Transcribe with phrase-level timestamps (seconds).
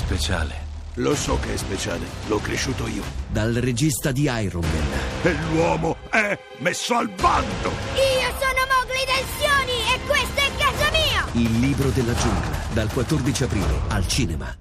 [0.00, 0.68] speciale.
[0.94, 3.02] Lo so che è speciale, l'ho cresciuto io.
[3.28, 4.88] Dal regista di Iron Man.
[5.22, 7.68] E l'uomo è messo al bando!
[7.94, 11.26] Io sono Mowgli Tensioni e questo è casa mia!
[11.32, 12.58] Il libro della giungla.
[12.72, 14.56] Dal 14 aprile al cinema.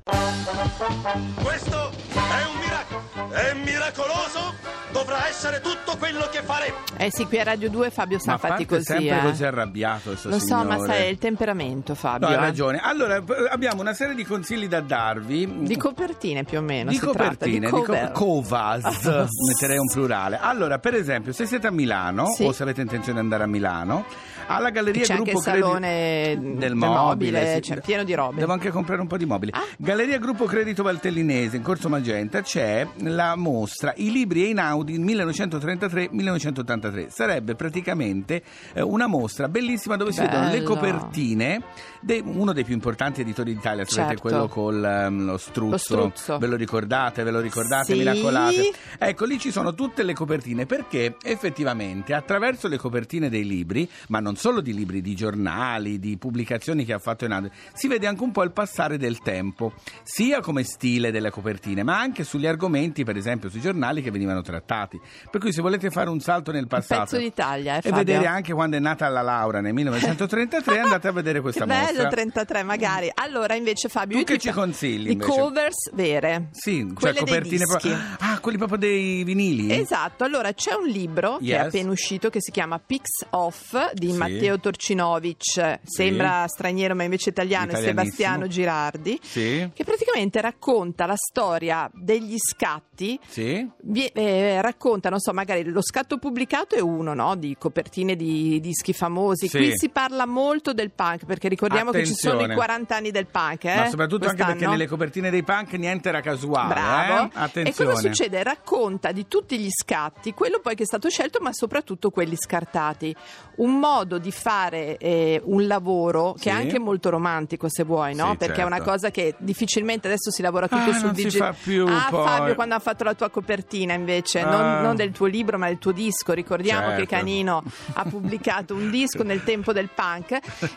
[1.42, 3.32] Questo è un miracolo!
[3.32, 4.69] È miracoloso!
[4.92, 6.76] Dovrà essere tutto quello che faremo!
[6.98, 8.84] Eh sì, qui a Radio 2 Fabio sta Ma fatti parte così.
[8.86, 9.22] sempre eh.
[9.22, 10.88] così arrabbiato sto Lo so, ma signore.
[10.88, 12.28] sai, è il temperamento, Fabio.
[12.28, 12.44] No, hai eh.
[12.46, 12.80] ragione.
[12.82, 15.60] Allora, abbiamo una serie di consigli da darvi.
[15.62, 16.90] Di copertine più o meno.
[16.90, 18.84] Di si tratta, copertine, di di co- covas,
[19.48, 20.40] metterei un plurale.
[20.42, 22.44] Allora, per esempio, se siete a Milano Sì.
[22.46, 24.06] o se avete intenzione di andare a Milano,
[24.48, 27.00] alla Galleria C'è anche Gruppo il Credi- salone del del mobile,
[27.40, 27.62] mobile, sì.
[27.62, 28.40] cioè, pieno di robe.
[28.40, 29.52] Devo anche comprare un po' di mobili.
[29.54, 29.64] Ah.
[29.78, 34.50] Galleria Gruppo Credito Valtellinese in Corso Magenta c'è la mostra I libri
[34.80, 37.08] Einaudi 1933-1983.
[37.10, 38.42] Sarebbe praticamente
[38.74, 41.62] eh, una mostra bellissima dove si vedono le copertine
[42.02, 44.22] di uno dei più importanti editori d'Italia, sapete Certo.
[44.22, 45.72] quello con lo struzzo.
[45.72, 46.38] Lo struzzo.
[46.38, 47.24] Ve lo ricordate?
[47.24, 47.94] Ve lo ricordate?
[47.94, 47.98] Sì.
[47.98, 48.72] Miracolate.
[48.98, 54.20] Ecco, lì ci sono tutte le copertine perché effettivamente attraverso le copertine dei libri, ma
[54.20, 58.24] non solo di libri, di giornali, di pubblicazioni che ha fatto Einaudi, si vede anche
[58.24, 63.04] un po' il passare del tempo, sia come stile delle copertine, ma anche sugli argomenti,
[63.04, 64.68] per esempio sui giornali che venivano trattati.
[64.74, 68.54] Per cui se volete fare un salto nel passato pezzo d'Italia, eh, e vedere anche
[68.54, 72.10] quando è nata la Laura nel 1933, andate a vedere questa che bello, mostra.
[72.10, 73.12] 33 magari.
[73.14, 75.30] Allora, invece, Fabio, Tu che ti ci consigli, invece?
[75.32, 76.50] covers vere.
[76.52, 77.98] Sì, cioè copertine proprio.
[78.20, 79.72] Ah, quelli proprio dei vinili?
[79.72, 81.66] Esatto, allora c'è un libro che è Yes.
[81.68, 84.18] appena uscito che si chiama Pix Off di Sì.
[84.18, 87.78] Matteo Torcinovic, sembra straniero ma invece italiano, e.
[87.78, 89.70] Sebastiano Girardi, Sì.
[89.74, 93.68] che praticamente racconta la storia degli scatti Sì.
[93.84, 94.12] vie-
[94.60, 97.36] eh, racconta, non so, magari lo scatto pubblicato è uno, no?
[97.36, 99.48] Di copertine di dischi famosi.
[99.48, 99.58] Sì.
[99.58, 102.54] Qui si parla molto del punk, perché ricordiamo che ci sono Attenzione.
[102.54, 103.76] i 40 anni del punk, eh?
[103.76, 104.72] Ma soprattutto anche perché quest'anno.
[104.72, 106.74] nelle copertine dei punk niente era casuale.
[106.74, 107.14] Bravo.
[107.24, 107.26] eh?
[107.26, 107.92] E Attenzione.
[107.94, 108.44] cosa succede?
[108.44, 113.16] Racconta di tutti gli scatti, quello poi che è stato scelto, ma soprattutto quelli scartati.
[113.58, 116.48] Un modo di fare eh, un lavoro che Sì.
[116.50, 118.32] è anche molto romantico, se vuoi, no?
[118.32, 118.92] Sì, Perché è una certo.
[118.92, 121.56] cosa che difficilmente adesso si lavora tutto Ah, sul digitale.
[121.88, 122.26] ah, poi.
[122.26, 124.44] Fabio, quando ha fatto la tua copertina invece.
[124.50, 126.34] Non, non del tuo libro, ma del tuo disco.
[126.34, 127.00] Ricordiamo Certo.
[127.02, 130.32] che Canino ha pubblicato un disco nel tempo del punk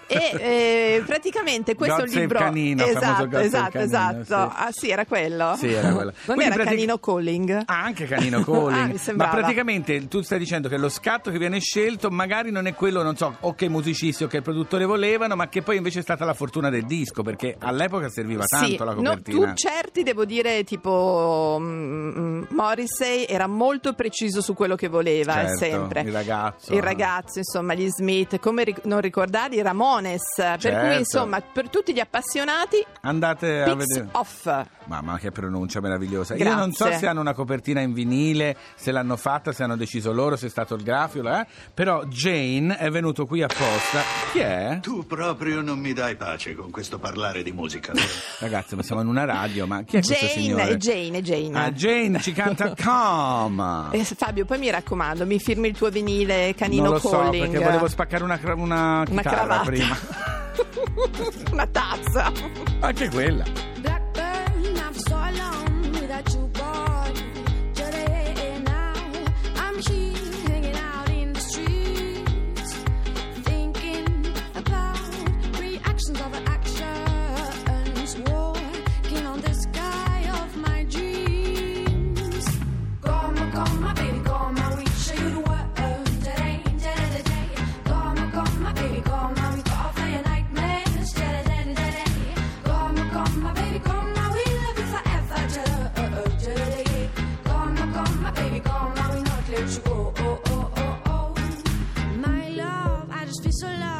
[0.06, 2.38] e eh, praticamente questo God libro.
[2.38, 3.81] Canino, esatto, esatto, Canino,
[4.21, 4.25] esatto.
[4.25, 4.32] sì.
[4.62, 5.55] Ah, sì, era quello.
[5.56, 6.12] Sì, era quello.
[6.25, 7.62] Non Quindi era pratic- Canino Calling?
[7.66, 8.71] Ah, anche Canino Calling.
[8.82, 12.66] Ah, mi Ma praticamente tu stai dicendo che lo scatto che viene scelto magari non
[12.66, 15.62] è quello, non so, o che i musicisti o che il produttore volevano, ma che
[15.62, 18.94] poi invece è stata la fortuna del disco, perché all'epoca serviva tanto Sì, la no,
[18.94, 19.47] copertina.
[19.49, 23.62] tu certi devo dire tipo mm, mm, Morrissey era molto
[23.95, 26.75] preciso su quello che voleva eh, Certo, sempre il ragazzo.
[26.75, 30.87] il ragazzo insomma gli Smith come ric- non ricordare i Ramones per Certo.
[30.87, 34.09] cui insomma per tutti gli appassionati Andate a vedere.
[34.12, 34.49] Off
[34.87, 36.34] Mamma che pronuncia meravigliosa.
[36.34, 37.00] Io non so Grazie.
[37.00, 40.50] se hanno una copertina in vinile, se l'hanno fatta, se hanno deciso loro, se è
[40.50, 41.47] stato il grafico, eh?
[41.72, 44.00] però Jane è venuto qui apposta.
[44.32, 44.78] Chi è?
[44.82, 47.93] Tu proprio non mi dai pace con questo parlare di musica.
[48.41, 50.76] Ragazzi, ma siamo in una radio, ma chi è questo Jane signore?
[50.76, 53.88] Jane Jane Ah, Jane ci canta Come.
[53.93, 57.50] Eh, Fabio poi mi raccomando mi firmi il tuo vinile Canino non lo so, Calling
[57.50, 59.97] perché volevo spaccare una, cra- una una prima.
[61.53, 62.32] una tazza
[62.81, 63.44] Anche quella.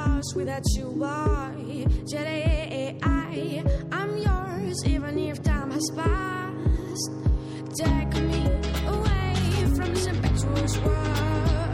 [0.06, 1.86] Lost without you, boy.
[2.06, 7.10] Today, I, I'm yours, even if time has passed.
[7.76, 8.46] Take me
[8.87, 9.34] away
[9.76, 11.71] from this impetuous world,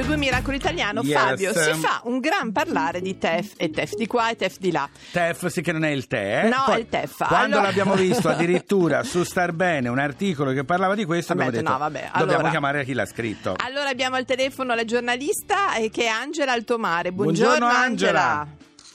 [0.00, 1.12] Radio 2 Miracolo Italiano, Yes.
[1.20, 4.70] Fabio, si fa un gran parlare di TEF e TEF di qua e TEF di
[4.72, 4.88] là.
[5.12, 6.44] Tef, sì che non è il tè.
[6.44, 6.48] eh?
[6.48, 7.26] No, Poi, è il tef.
[7.26, 11.48] Quando Allora- l'abbiamo visto addirittura su Star Bene un articolo che parlava di questo, Vabbè,
[11.48, 13.54] abbiamo detto no, vabbè, dobbiamo allora- chiamare chi l'ha scritto.
[13.62, 17.12] Allora abbiamo al telefono la giornalista eh, che è Angela Altomare.
[17.12, 18.46] Buongiorno, Buongiorno, Angela.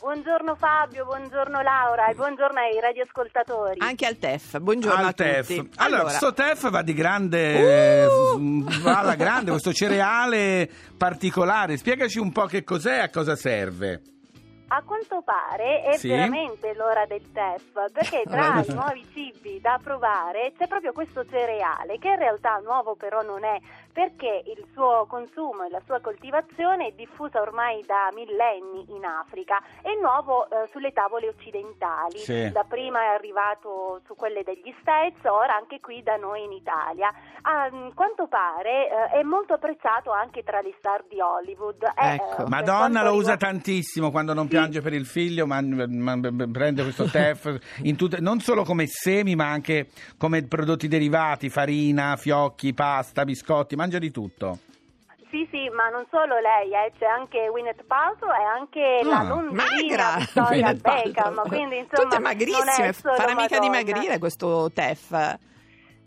[0.09, 3.79] Buongiorno Fabio, buongiorno Laura e buongiorno ai radioascoltatori.
[3.79, 4.59] Anche al TEF.
[4.59, 5.47] Buongiorno Al a TEF.
[5.47, 5.69] tutti.
[5.77, 8.05] Allora, sto TEF va di grande,
[8.35, 8.63] Uh!
[8.83, 11.75] va alla grande, questo cereale particolare.
[11.77, 14.01] Spiegaci un po' che cos'è e a cosa serve.
[14.67, 16.09] A quanto pare è Sì?
[16.09, 21.97] veramente l'ora del TEF, perché tra i nuovi cibi da provare c'è proprio questo cereale,
[21.97, 23.59] che in realtà nuovo però non è,
[23.95, 29.55] perché il suo consumo e la sua coltivazione è diffusa ormai da millenni in Africa,
[29.81, 32.51] è nuovo eh, sulle tavole occidentali, Sì.
[32.51, 37.07] da prima è arrivato su quelle degli States, ora anche qui da noi in Italia.
[37.43, 41.81] A mm, quanto pare eh, è molto apprezzato anche tra le star di Hollywood.
[41.95, 42.43] È, Ecco.
[42.43, 46.47] eh, Madonna lo usa riguarda- tantissimo quando non piange per il figlio, ma, ma- ma-
[46.51, 49.87] prende questo TEF in tutte- non solo come semi, ma anche
[50.17, 54.57] come prodotti derivati, farina, fiocchi, pasta, biscotti, mangia di tutto.
[55.29, 59.23] Sì, sì, ma non solo lei, eh, c'è anche Gwyneth Paltrow e anche la Ah,
[59.23, 60.15] londrina Magra!
[60.17, 65.37] Victoria Beckham, quindi insomma Tutte non magrissime, è solo farà mica dimagrire questo TEF.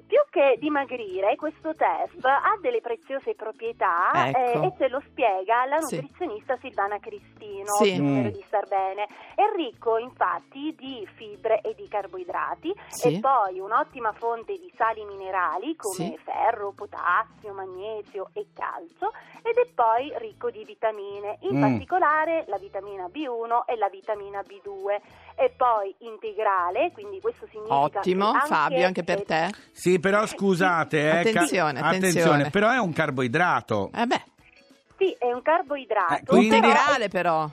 [0.08, 4.62] Più che dimagrire, questo TEF ha delle preziose proprietà Ecco.
[4.62, 5.96] eh, e ce lo spiega la Sì.
[5.96, 8.00] nutrizionista Silvana Cristino, Sì.
[8.00, 8.26] Mm.
[8.28, 9.04] di Star Bene.
[9.34, 13.16] È ricco infatti di fibre e di carboidrati Sì.
[13.16, 16.18] e poi un'ottima fonte di sali minerali come Sì.
[16.24, 19.12] ferro, potassio, magnesio e calcio
[19.42, 21.60] ed è poi ricco di vitamine, in Mm.
[21.60, 25.00] particolare la vitamina B1 e la vitamina B2
[25.38, 29.50] e poi integrale, quindi questo significa Ottimo, che anche Fabio, anche per te.
[29.72, 32.50] Sì, però scusate, eh, ca- Attenzione, attenzione.
[32.50, 33.90] però è un carboidrato.
[33.94, 34.22] Eh beh,
[34.98, 37.48] Sì, è un carboidrato, Eh, quindi- integrale però.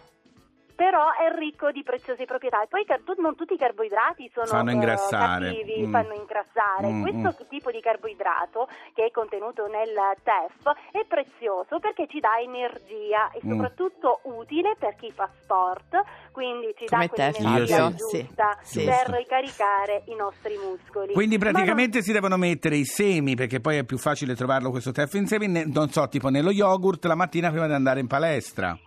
[0.75, 2.62] Però è ricco di preziose proprietà.
[2.62, 5.45] E poi car- non tutti i carboidrati sono Fanno eh, ingrassare.
[5.48, 5.92] cattivi, Mm.
[5.92, 6.88] fanno ingrassare.
[6.92, 9.94] Mm, Questo tipo di carboidrato che è contenuto nel
[10.24, 13.51] TEF è prezioso perché ci dà energia e Mm.
[13.51, 15.95] soprattutto utile per chi fa sport,
[16.31, 17.95] quindi ci Come dà quell'energia Fabio.
[17.98, 18.86] giusta Sì, sì.
[18.86, 21.13] per ricaricare i nostri muscoli.
[21.13, 24.69] Quindi Ma non- praticamente si devono mettere i semi, perché poi è più facile trovarlo
[24.71, 28.07] questo TEF in semi, non so, tipo nello yogurt la mattina prima di andare in
[28.07, 28.78] palestra.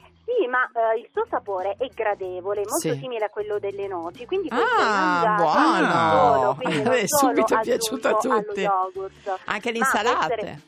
[0.48, 2.98] Ma eh, il suo sapore è gradevole, molto Sì.
[2.98, 5.81] simile a quello delle noci, quindi puoi Ah, mangiarlo buono!
[5.81, 8.64] non solo, quindi non solo subito è piaciuto a tutti.
[8.64, 9.40] allo yogurt.
[9.44, 10.32] Anche le Ma può insalate.
[10.34, 10.60] essere-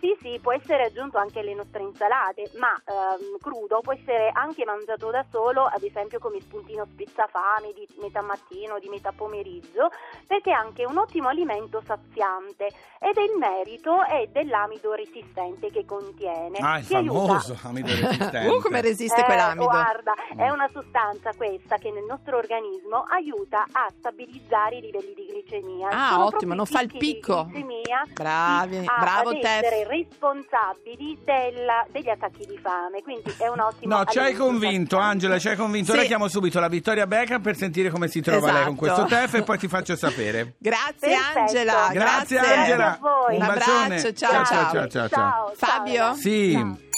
[0.00, 4.64] Sì, sì, può essere aggiunto anche alle nostre insalate, ma ehm, crudo può essere anche
[4.64, 9.90] mangiato da solo, ad esempio come spuntino spezzafame di metà mattino, di metà pomeriggio,
[10.26, 15.84] perché è anche un ottimo alimento saziante ed è il merito è dell'amido resistente che
[15.84, 16.58] contiene.
[16.60, 18.48] Ah, il che aiuta- famoso amido resistente.
[18.48, 19.64] Uh, come resiste eh, quell'amido.
[19.66, 20.52] Guarda, è Mm.
[20.52, 25.88] una sostanza questa che nel nostro organismo aiuta a stabilizzare i livelli di glicemia.
[25.90, 27.44] Ah, Sono ottimo, non fa il picco.
[27.50, 29.88] glicemia Bravi, bravo Tef.
[29.90, 34.96] Responsabili della- degli attacchi di fame, quindi è un ottimo No, ci hai convinto.
[34.98, 35.92] Angela, ci hai convinto.
[35.92, 35.98] Sì.
[35.98, 39.04] Ora chiamo subito la Vittoria Beckham per sentire come si trova lei con Esatto.
[39.04, 40.54] questo TEF e poi ti faccio sapere.
[40.58, 41.38] Grazie Perfetto.
[41.38, 41.88] Angela.
[41.92, 42.86] Grazie, Grazie Angela.
[42.92, 43.36] a voi.
[43.36, 43.82] Un Un bacione.
[43.84, 44.70] abbraccio, ciao, ciao, ciao.
[44.72, 45.52] ciao, ciao, ciao.
[45.56, 45.94] Fabio?
[45.94, 46.14] ciao.
[46.14, 46.88] Sì.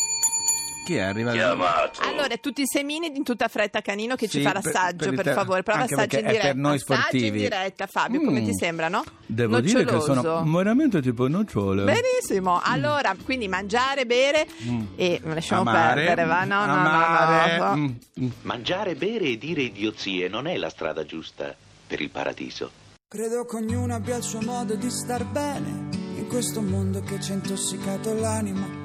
[0.85, 1.37] Chi è arrivato?
[1.37, 2.01] Chiamato.
[2.03, 5.15] Allora, tutti i semini in tutta fretta, Canino, che ci Sì, fa per- l'assaggio, per
[5.15, 5.63] per, te- favore.
[5.63, 6.43] Prova assaggio in diretta.
[6.49, 7.27] per noi Assaggio sportivi.
[7.27, 8.45] in diretta, Fabio, come Mm.
[8.45, 9.05] ti sembrano?
[9.27, 10.51] Devo dire che sono Noccioloso.
[10.57, 11.85] veramente tipo nocciole.
[11.85, 14.83] Benissimo, allora, quindi mangiare, bere Mm.
[14.97, 16.45] e lasciamo Amare, perdere, va?
[16.45, 17.77] No, no, amare, no, no.
[17.77, 17.85] mm,
[18.25, 18.29] mm.
[18.43, 21.55] Mangiare, bere e dire idiozie non è la strada giusta
[21.87, 22.71] per il paradiso.
[23.09, 27.31] Credo che ognuno abbia il suo modo di star bene in questo mondo che ci
[27.31, 28.81] ha intossicato l'anima.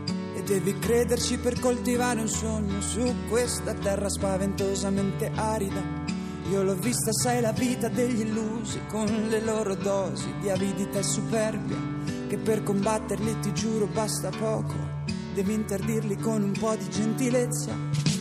[0.48, 5.84] Devi crederci per coltivare un sogno su questa terra spaventosamente arida.
[6.50, 11.04] Io l'ho vista, sai, la vita degli illusi, con le loro dosi di avidità e
[11.04, 11.76] superbia,
[12.30, 14.74] che per combatterli ti giuro basta poco,
[15.34, 17.76] devi interdirli con un po' di gentilezza.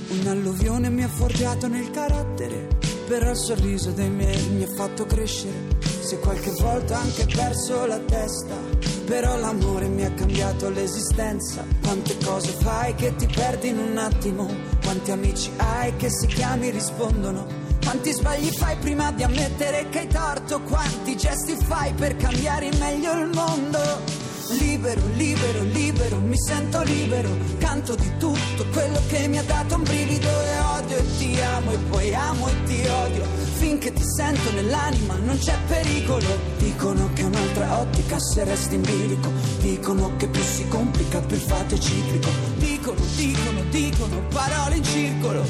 [0.08, 2.66] Un'alluvione mi ha forgiato nel carattere,
[3.06, 5.78] però il sorriso dei miei mi ha fatto crescere.
[6.00, 11.64] Se qualche volta anche perso la testa, però l'amore mi ha cambiato l'esistenza.
[11.82, 14.48] Quante cose fai che ti perdi in un attimo,
[14.82, 17.46] quanti amici hai che se chiami rispondono.
[17.82, 20.60] Quanti sbagli fai prima di ammettere che hai torto?
[20.62, 24.25] Quanti gesti fai per cambiare in meglio il mondo?
[24.48, 29.82] Libero, libero, libero, mi sento libero, canto di tutto quello che mi ha dato un
[29.82, 33.24] brivido e odio e ti amo e poi amo e ti odio,
[33.56, 36.26] finché ti sento nell'anima non c'è pericolo.
[36.58, 41.42] Dicono che un'altra ottica se resti in bilico, dicono che più si complica più il
[41.42, 45.44] fatto è ciclico, dicono, dicono, dicono, parole in circolo,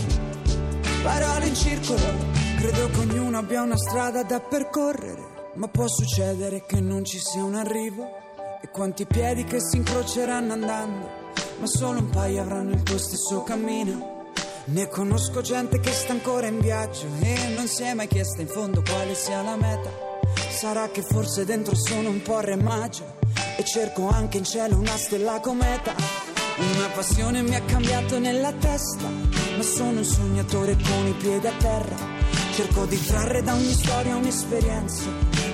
[1.02, 2.34] parole in circolo.
[2.56, 7.44] Credo che ognuno abbia una strada da percorrere, ma può succedere che non ci sia
[7.44, 8.24] un arrivo.
[8.66, 11.08] E quanti piedi che si incroceranno andando,
[11.60, 14.32] ma solo un paio avranno il tuo stesso cammino.
[14.64, 18.48] Ne conosco gente che sta ancora in viaggio e non si è mai chiesta in
[18.48, 19.88] fondo quale sia la meta.
[20.50, 23.04] Sarà che forse dentro sono un po' re maggio
[23.56, 25.94] e cerco anche in cielo una stella cometa.
[26.56, 31.52] Una passione mi ha cambiato nella testa, ma sono un sognatore con i piedi a
[31.56, 31.96] terra.
[32.52, 35.04] Cerco di trarre da ogni storia un'esperienza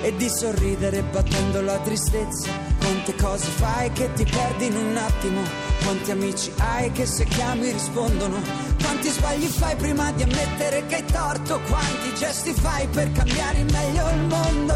[0.01, 2.72] e di sorridere battendo la tristezza.
[2.83, 5.39] Quante cose fai che ti perdi in un attimo?
[5.83, 8.41] Quanti amici hai che se chiami rispondono?
[8.81, 11.61] Quanti sbagli fai prima di ammettere che hai torto?
[11.61, 14.75] Quanti gesti fai per cambiare in meglio il mondo?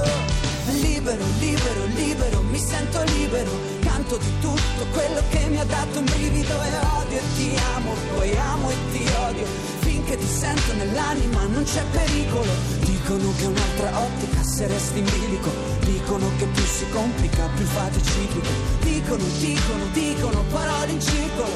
[0.82, 3.52] Libero, libero, libero, mi sento libero.
[3.82, 6.70] Canto di tutto quello che mi ha dato un brivido e
[7.02, 9.46] odio e ti amo, poi amo e ti odio.
[9.80, 12.87] Finché ti sento nell'anima non c'è pericolo.
[13.08, 15.50] Dicono che un'altra ottica se resti in bilico.
[15.80, 18.50] Dicono che più si complica, più è ciclico.
[18.82, 21.54] Dicono, dicono, dicono, parole in circolo.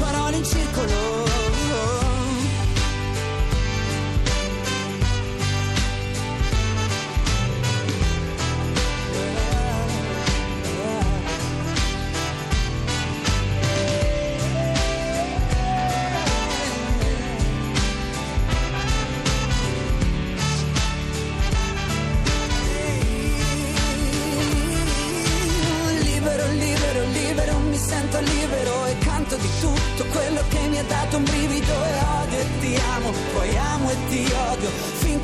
[0.00, 1.55] Parole in circolo.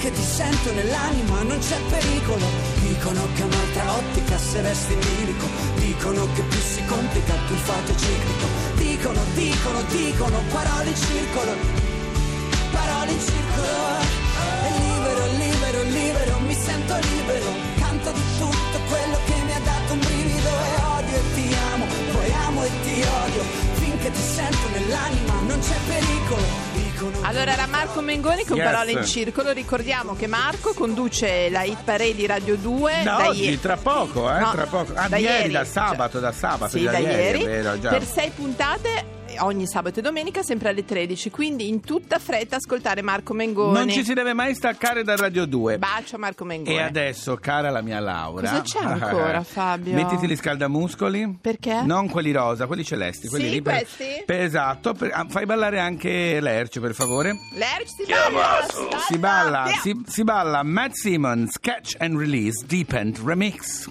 [0.02, 2.44] Finché ti sento nell'anima non c'è pericolo.
[2.80, 7.60] Dicono che un'altra ottica se resti in bilico, dicono che più si complica più il
[7.60, 8.46] fatto è ciclico.
[8.74, 11.52] Dicono, dicono, dicono, parole in circolo,
[12.72, 13.71] parole in circolo.
[27.84, 28.64] Marco Mengoni con Yes.
[28.70, 29.50] parole in circolo.
[29.50, 33.76] Ricordiamo che Marco conduce la hit parade di Radio 2 Da da oggi, ie- tra
[33.76, 34.92] poco, eh, No, tra poco.
[34.94, 37.76] Ah, da ieri, ieri, da cioè- sabato, da sabato, Sì, da da ieri, è vero,
[37.80, 43.02] per sei puntate ogni sabato e domenica sempre alle 13 quindi in tutta fretta ascoltare
[43.02, 45.78] Marco Mengoni Non ci si deve mai staccare da Radio 2.
[45.78, 48.48] bacio Marco Mengoni E adesso, cara la mia Laura.
[48.48, 49.94] Cosa c'è ancora, Fabio?
[49.94, 51.38] Mettiti gli scaldamuscoli.
[51.40, 51.82] Perché?
[51.82, 53.28] Non quelli rosa, quelli celesti.
[53.28, 54.22] Quelli Sì, lì per- questi?
[54.26, 54.92] per- esatto.
[54.94, 57.34] per- ah, fai ballare anche l'Erce, per favore.
[57.54, 58.66] Lerch si balla
[59.08, 63.88] Si balla, si, si balla Matt Simmons Catch and Release Deep End Remix.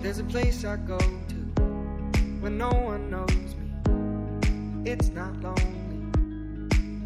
[0.00, 1.62] There's a place I go to
[2.40, 3.39] when no one knows.
[4.82, 6.06] It's not lonely,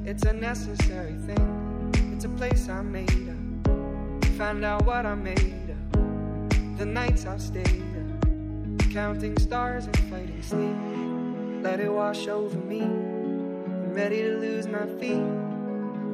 [0.05, 1.93] it's a necessary thing.
[2.15, 4.25] It's a place I made up.
[4.39, 6.79] Find out what I made of.
[6.79, 11.65] The nights I've stayed up, counting stars and fighting sleep.
[11.65, 12.83] Let it wash over me.
[12.83, 15.44] I'm ready to lose my feet.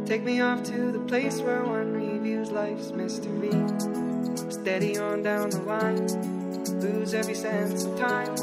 [0.06, 3.52] Take me off to the place where one reviews life's mystery.
[4.50, 6.06] Steady on down the line,
[6.80, 8.34] lose every sense of time.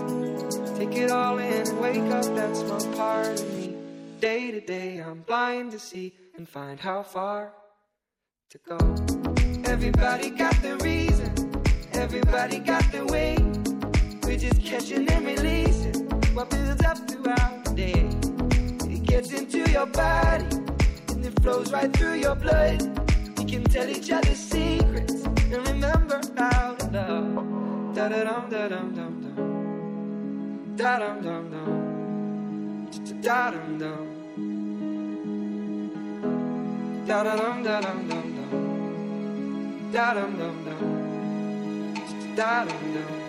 [0.78, 3.76] Take it all in and wake up that small part of me.
[4.22, 7.52] Day to day, I'm blind to see and find how far
[8.50, 8.78] to go.
[9.66, 11.32] Everybody got the reason,
[11.94, 13.38] everybody got the way.
[14.24, 18.90] We're just catching and releasing what builds up throughout the day.
[18.90, 20.46] It gets into your body
[21.48, 22.82] flows right through your blood.
[23.38, 25.14] We can tell each other secrets
[25.54, 27.96] and remember how to love.
[27.96, 29.36] Da da dum da dum dum dum.
[30.76, 31.70] Da dum dum dum.
[33.22, 34.06] Da dum dum.
[37.08, 38.52] Da da dum da dum dum dum.
[39.94, 40.82] Da dum dum dum.
[42.36, 43.27] Da dum dum.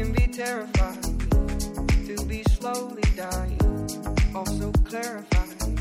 [0.00, 1.02] Can be terrified
[2.06, 3.60] to be slowly dying.
[4.34, 5.76] Also clarifying.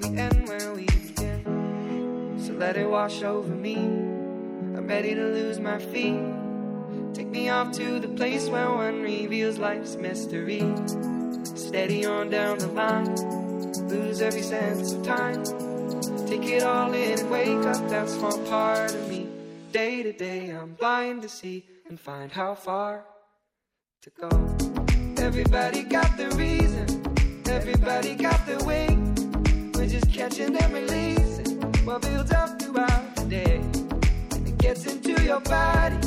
[0.00, 2.40] We end where we begin.
[2.42, 3.76] So let it wash over me.
[3.76, 6.24] I'm ready to lose my feet.
[7.12, 10.64] Take me off to the place where one reveals life's mystery.
[11.54, 13.14] Steady on down the line
[13.90, 15.44] lose every sense of time.
[16.26, 19.28] Take it all in and wake up that small part of me.
[19.70, 23.04] Day to day, I'm blind to see and find how far
[24.16, 25.24] to go.
[25.24, 26.86] Everybody got the reason,
[27.48, 28.88] everybody got the way.
[29.74, 33.56] We're just catching and releasing what builds up throughout the day.
[34.32, 35.98] And it gets into your body,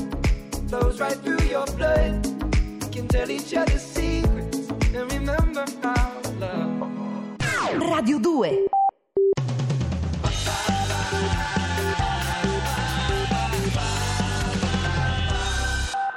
[0.67, 2.25] flows right through your blood.
[2.83, 6.81] We can tell each other secrets and remember how love.
[7.79, 8.67] Radio 2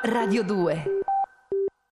[0.05, 0.94] Radio 2